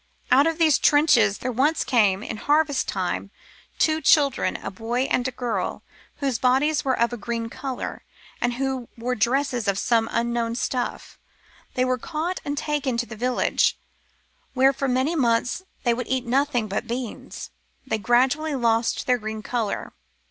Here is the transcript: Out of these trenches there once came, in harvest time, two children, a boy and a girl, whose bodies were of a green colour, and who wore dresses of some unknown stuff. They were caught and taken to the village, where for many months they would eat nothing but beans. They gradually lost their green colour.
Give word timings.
Out 0.31 0.47
of 0.47 0.57
these 0.57 0.79
trenches 0.79 1.37
there 1.37 1.51
once 1.51 1.83
came, 1.83 2.23
in 2.23 2.37
harvest 2.37 2.87
time, 2.87 3.29
two 3.77 4.01
children, 4.01 4.55
a 4.57 4.71
boy 4.71 5.01
and 5.01 5.27
a 5.27 5.31
girl, 5.31 5.83
whose 6.15 6.39
bodies 6.39 6.83
were 6.83 6.99
of 6.99 7.13
a 7.13 7.17
green 7.17 7.49
colour, 7.51 8.01
and 8.41 8.53
who 8.55 8.89
wore 8.97 9.13
dresses 9.13 9.67
of 9.67 9.77
some 9.77 10.09
unknown 10.11 10.55
stuff. 10.55 11.19
They 11.75 11.85
were 11.85 11.99
caught 11.99 12.39
and 12.43 12.57
taken 12.57 12.97
to 12.97 13.05
the 13.05 13.15
village, 13.15 13.77
where 14.55 14.73
for 14.73 14.87
many 14.87 15.15
months 15.15 15.61
they 15.83 15.93
would 15.93 16.07
eat 16.07 16.25
nothing 16.25 16.67
but 16.67 16.87
beans. 16.87 17.51
They 17.85 17.99
gradually 17.99 18.55
lost 18.55 19.05
their 19.05 19.19
green 19.19 19.43
colour. 19.43 19.93